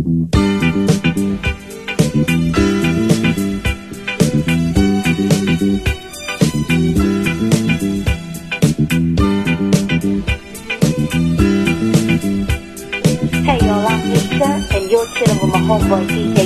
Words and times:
Hey, 0.00 0.06
y'all, 13.66 13.86
I'm 13.86 14.00
Nisha, 14.08 14.48
and 14.74 14.90
you're 14.90 15.06
chilling 15.16 15.40
with 15.42 15.52
my 15.52 15.60
homeboy 15.60 16.08
DJ. 16.08 16.39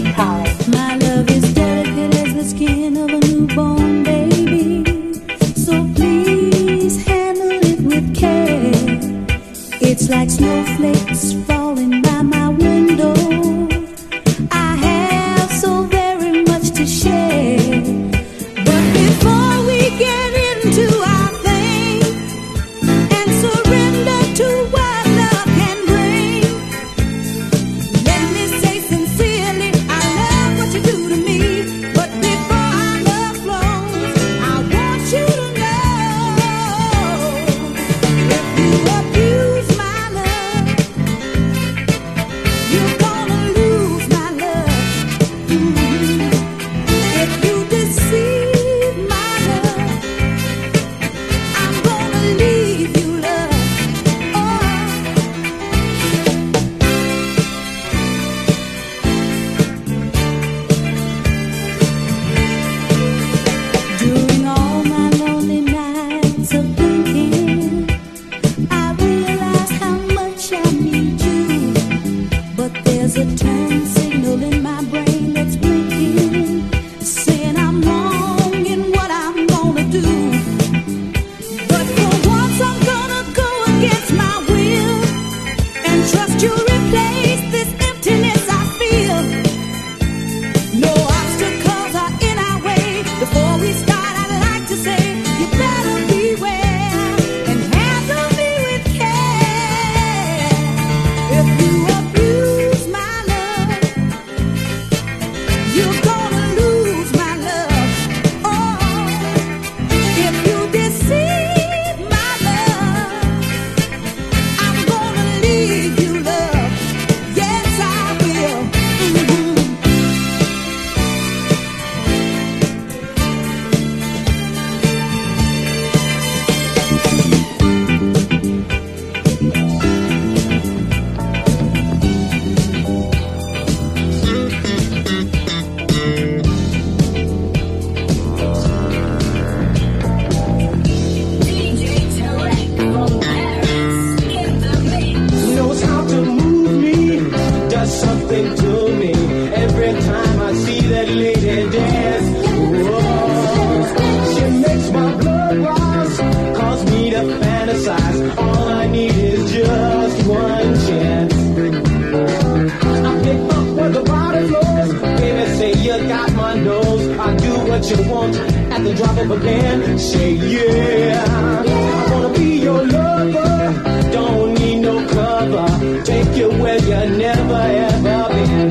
arm 169.24 169.40
again. 169.40 169.98
Say 169.98 170.32
yeah, 170.32 171.24
I 171.26 172.10
wanna 172.10 172.32
be 172.34 172.58
your 172.58 172.86
lover. 172.86 174.10
Don't 174.12 174.54
need 174.54 174.80
no 174.80 175.06
cover. 175.08 176.02
Take 176.04 176.36
you 176.36 176.50
where 176.50 176.78
you 176.78 177.16
never 177.18 177.62
ever 177.88 178.28
been. 178.34 178.70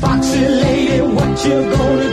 Foxy 0.00 0.40
lady, 0.40 1.00
what 1.02 1.44
you 1.44 1.70
gonna? 1.70 2.05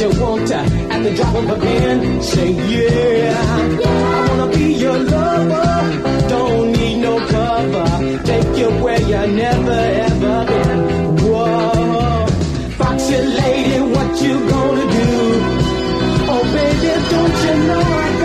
you 0.00 0.08
want 0.20 0.48
to 0.48 0.56
at 0.56 1.02
the 1.02 1.14
drop 1.14 1.34
of 1.34 1.50
a 1.50 1.56
pin. 1.60 2.22
Say 2.22 2.50
yeah. 2.52 3.16
yeah. 3.22 3.80
I 3.84 4.28
wanna 4.28 4.52
be 4.56 4.72
your 4.72 4.98
lover. 4.98 6.28
Don't 6.28 6.72
need 6.72 6.98
no 7.02 7.18
cover. 7.26 8.22
Take 8.24 8.56
you 8.60 8.70
where 8.84 9.00
you 9.00 9.22
never 9.44 9.80
ever 10.08 10.36
been. 10.50 11.16
Whoa, 11.16 12.26
foxy 12.78 13.18
lady, 13.40 13.80
what 13.94 14.10
you 14.22 14.34
gonna 14.48 14.86
do? 14.98 15.10
Oh 16.32 16.42
baby, 16.56 16.92
don't 17.12 17.36
you 17.44 17.54
know 17.68 17.84
I 18.06 18.19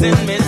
really 0.00 0.45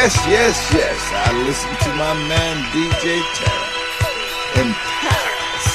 Yes, 0.00 0.14
yes, 0.28 0.72
yes. 0.72 1.12
I 1.12 1.32
listen 1.42 1.74
to 1.74 1.88
my 1.96 2.14
man 2.28 2.56
DJ 2.70 3.18
Terra 3.34 4.62
in 4.62 4.72
Paris. 5.02 5.66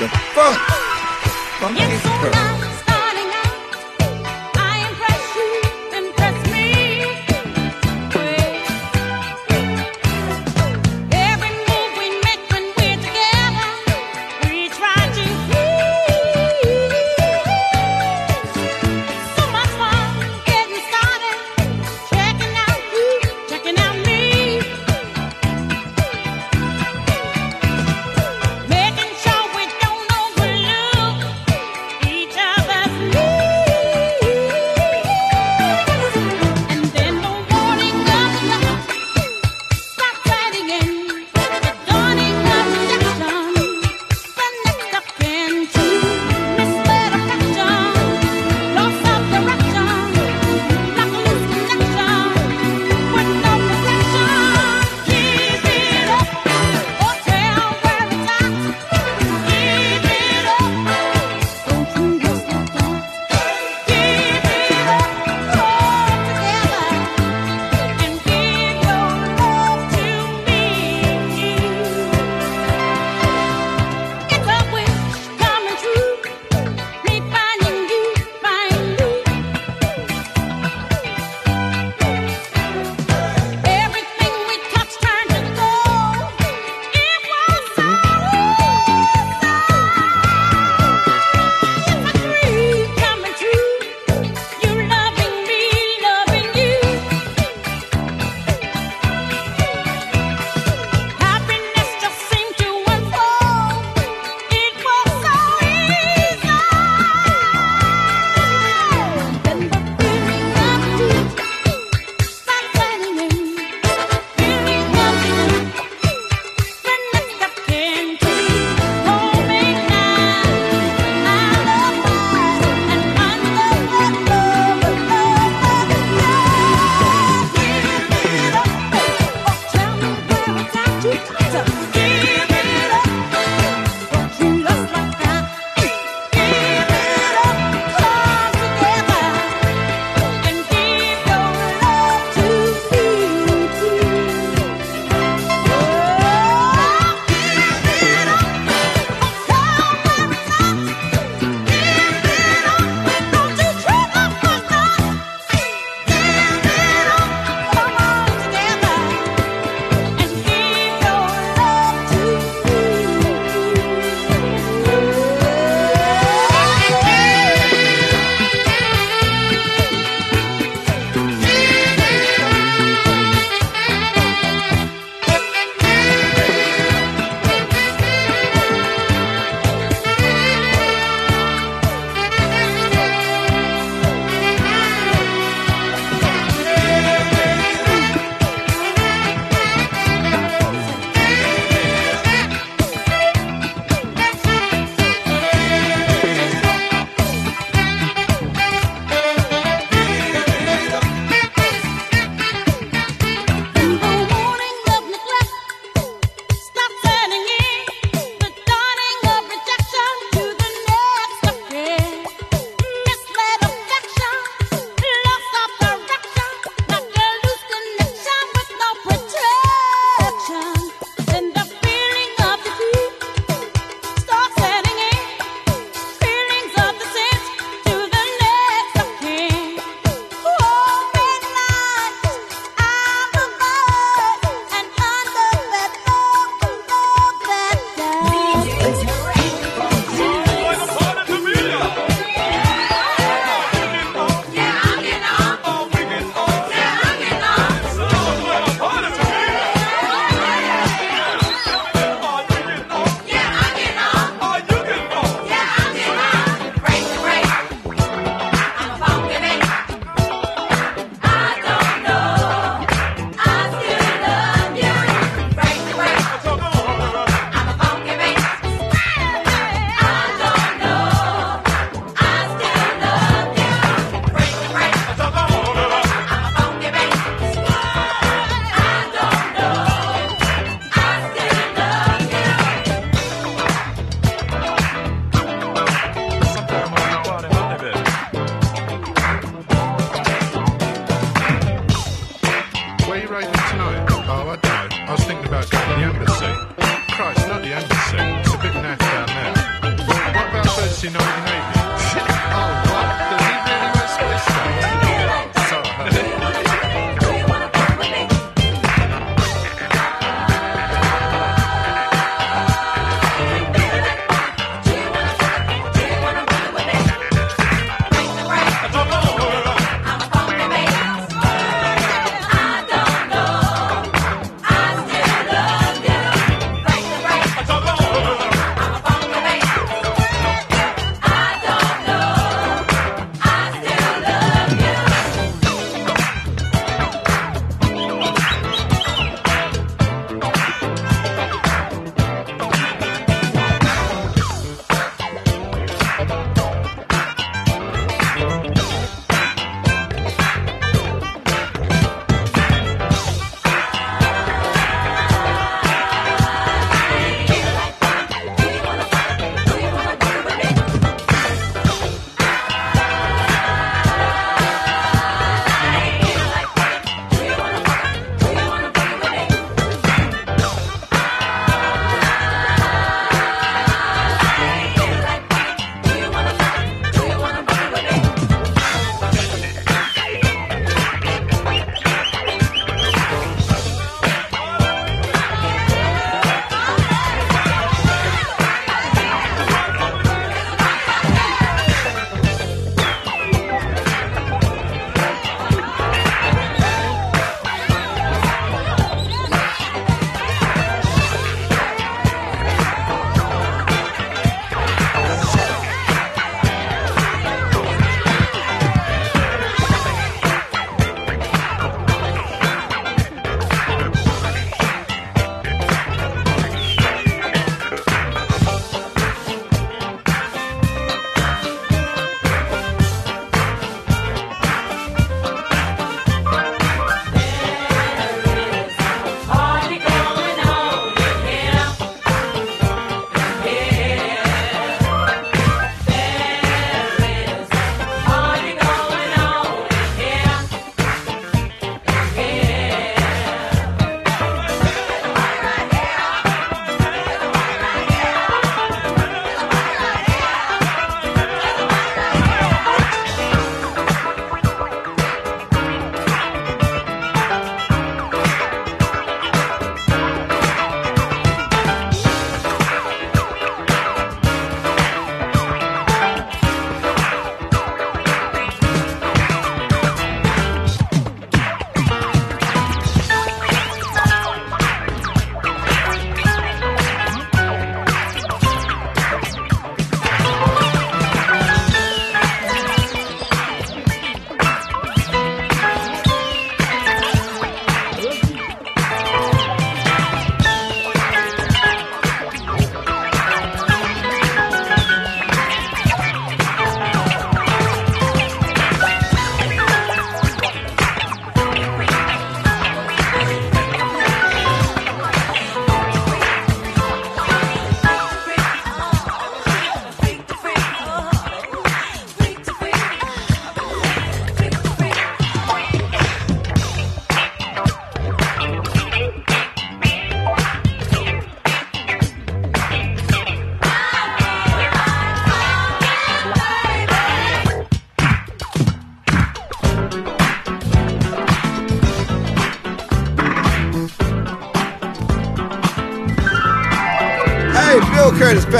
The 0.00 0.08
funk, 0.32 0.58
the 1.22 1.30
funky 1.60 2.65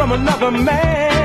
From 0.00 0.12
another 0.12 0.50
man? 0.50 1.19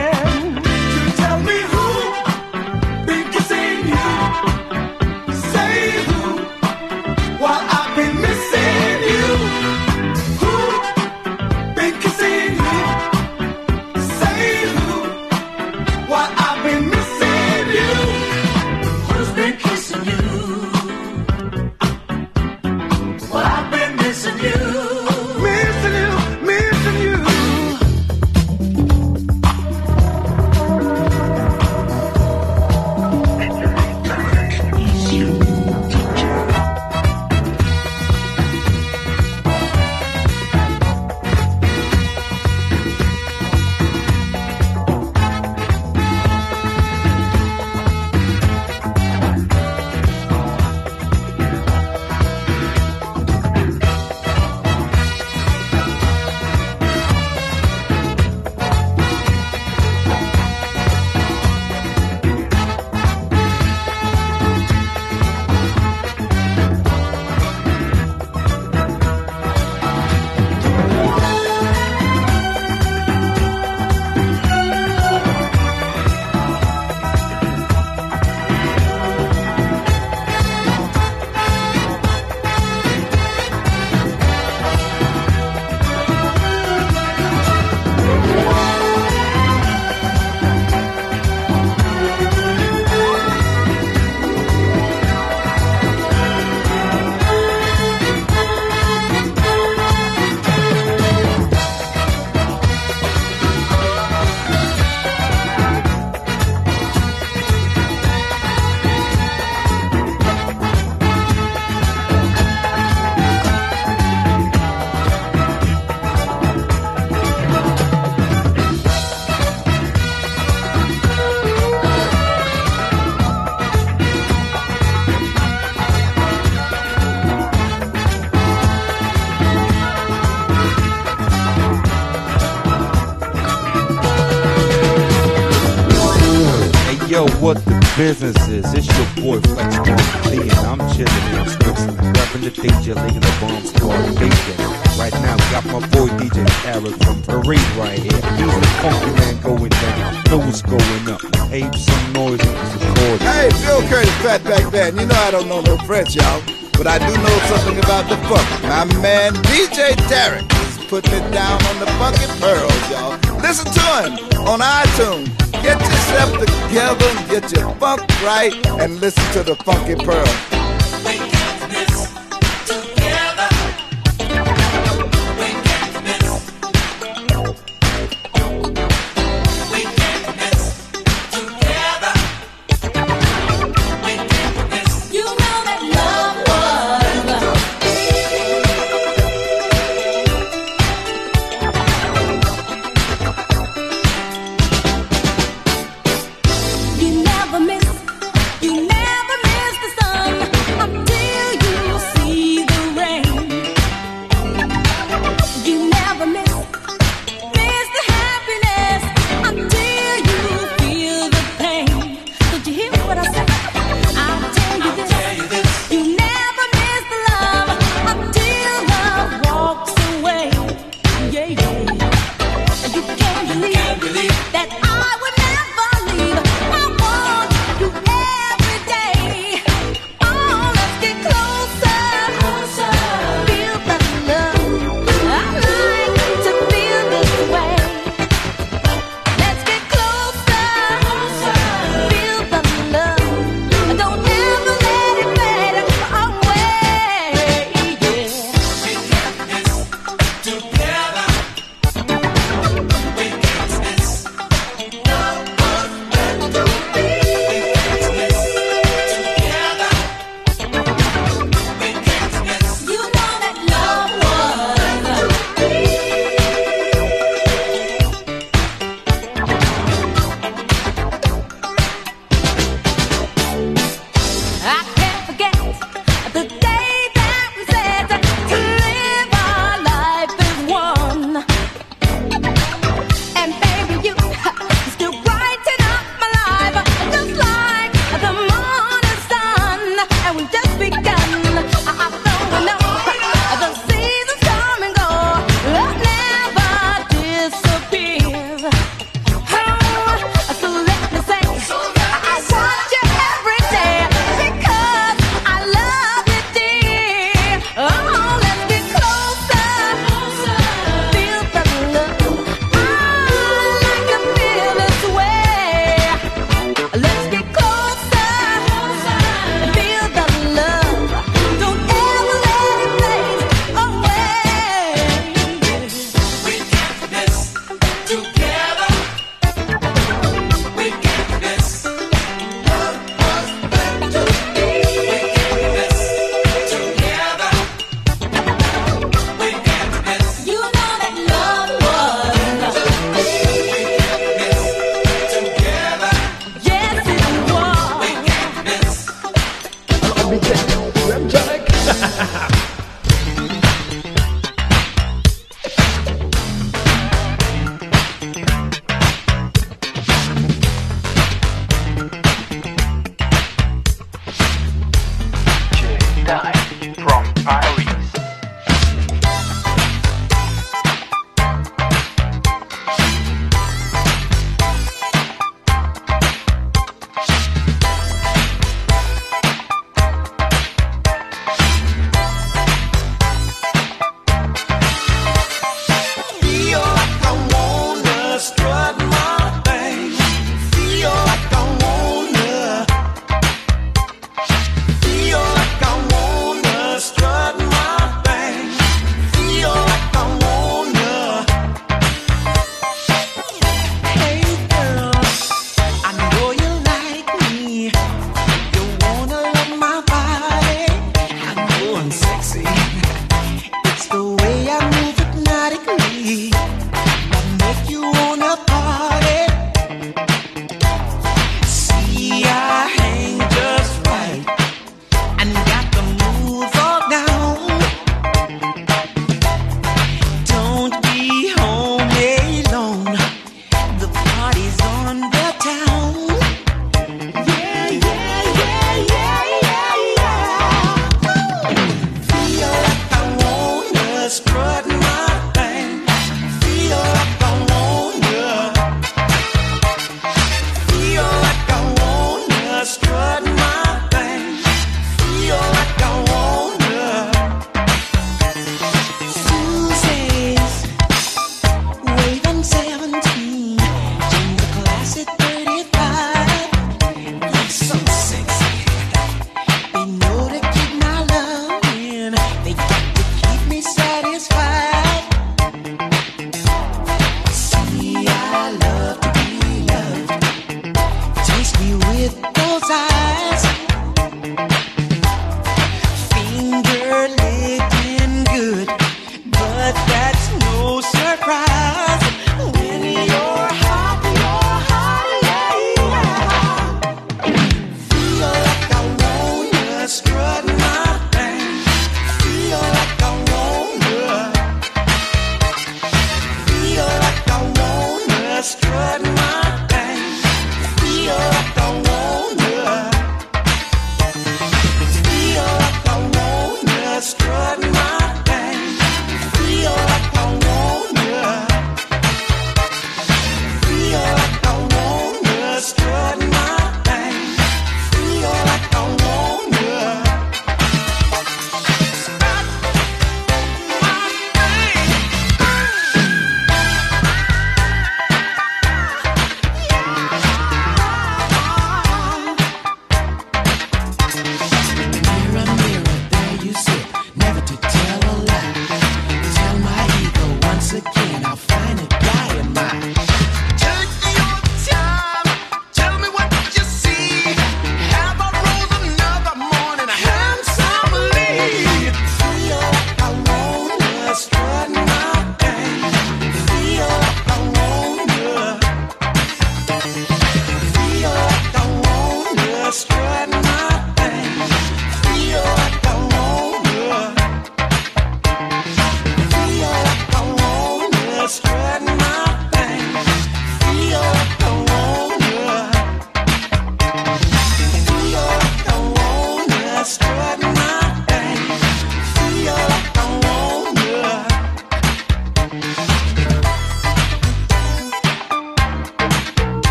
What 138.05 138.19
the 138.19 138.25
business 138.27 138.47
is? 138.49 138.73
It's 138.75 138.85
your 138.85 139.09
boy 139.17 139.41
Flex 139.49 139.81
Lee, 140.29 140.37
and 140.37 140.61
I'm 140.69 140.77
chilling 140.93 141.25
in 141.33 141.49
Switzerland, 141.49 142.13
repping 142.13 142.43
the 142.45 142.53
DJ, 142.53 142.93
laying 142.93 143.17
the 143.17 143.33
bomb 143.41 143.65
squad 143.65 143.97
bacon. 144.21 144.61
Right 144.93 145.13
now, 145.25 145.33
we 145.33 145.45
got 145.49 145.65
my 145.65 145.81
boy 145.89 146.13
DJ 146.21 146.45
Eric 146.69 146.93
from 147.01 147.23
Parade 147.25 147.57
right 147.73 147.97
here. 147.97 148.21
He's 148.37 148.53
the 148.61 148.69
funky 148.85 149.09
man 149.17 149.41
going 149.41 149.73
down, 149.73 150.45
what's 150.45 150.61
going 150.61 151.09
up. 151.09 151.17
Ape 151.49 151.73
some 151.73 152.13
noise 152.13 152.45
recording. 152.45 153.25
Hey, 153.25 153.49
Bill 153.65 153.81
Curtis, 153.89 154.13
Fatback 154.21 154.71
Band. 154.71 155.01
You 155.01 155.07
know 155.07 155.17
I 155.25 155.31
don't 155.31 155.49
know 155.49 155.61
no 155.61 155.75
French, 155.89 156.13
y'all. 156.15 156.43
But 156.77 156.85
I 156.85 156.99
do 156.99 157.09
know 157.09 157.37
something 157.49 157.79
about 157.81 158.05
the 158.05 158.17
funk. 158.29 158.45
My 158.69 158.85
man 159.01 159.33
DJ 159.49 159.97
Tarek 160.05 160.45
is 160.61 160.85
putting 160.85 161.11
it 161.11 161.25
down 161.33 161.57
on 161.73 161.79
the 161.79 161.87
funky 161.97 162.29
pearls, 162.37 162.69
y'all. 162.91 163.17
Listen 163.41 163.65
to 163.65 163.81
him 164.05 164.45
on 164.45 164.59
iTunes. 164.59 165.34
Get 165.65 165.81
yourself 165.81 166.31
together, 166.37 167.11
get 167.27 167.51
your 167.51 167.73
funk 167.77 168.01
right, 168.21 168.53
and 168.79 169.01
listen 169.01 169.23
to 169.33 169.41
the 169.41 169.55
funky 169.55 169.95
pearl. 169.95 170.54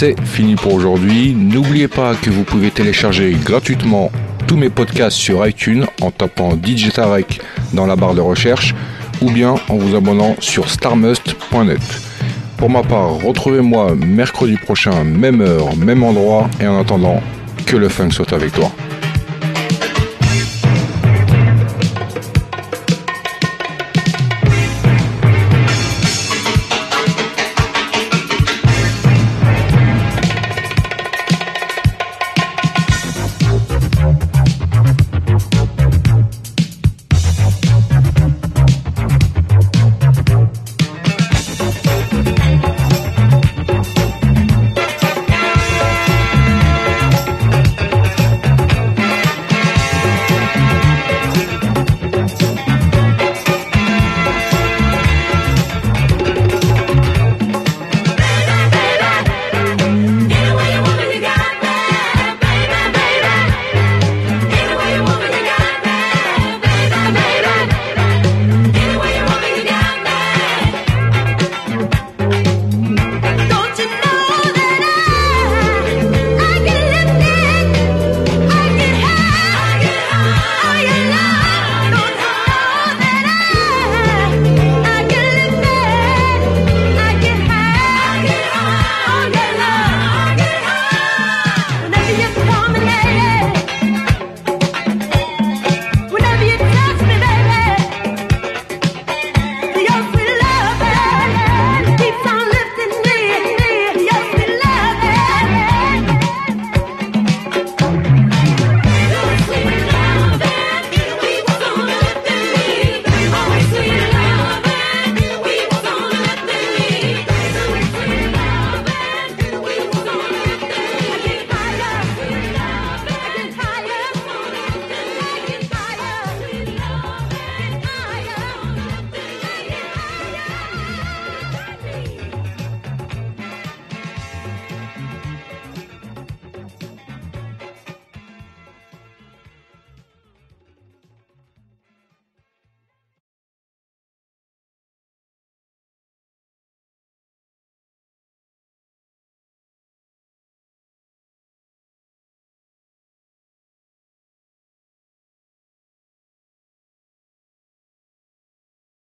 C'est 0.00 0.18
fini 0.24 0.54
pour 0.54 0.72
aujourd'hui. 0.72 1.34
N'oubliez 1.34 1.86
pas 1.86 2.14
que 2.14 2.30
vous 2.30 2.42
pouvez 2.42 2.70
télécharger 2.70 3.36
gratuitement 3.44 4.10
tous 4.46 4.56
mes 4.56 4.70
podcasts 4.70 5.18
sur 5.18 5.46
iTunes 5.46 5.84
en 6.00 6.10
tapant 6.10 6.52
DJ 6.52 6.88
dans 7.74 7.84
la 7.84 7.96
barre 7.96 8.14
de 8.14 8.22
recherche 8.22 8.74
ou 9.20 9.30
bien 9.30 9.56
en 9.68 9.76
vous 9.76 9.94
abonnant 9.94 10.36
sur 10.40 10.70
starmust.net. 10.70 11.82
Pour 12.56 12.70
ma 12.70 12.82
part, 12.82 13.10
retrouvez-moi 13.22 13.94
mercredi 13.94 14.56
prochain, 14.56 15.04
même 15.04 15.42
heure, 15.42 15.76
même 15.76 16.02
endroit, 16.02 16.48
et 16.62 16.66
en 16.66 16.80
attendant, 16.80 17.20
que 17.66 17.76
le 17.76 17.90
funk 17.90 18.12
soit 18.12 18.32
avec 18.32 18.52
toi. 18.52 18.72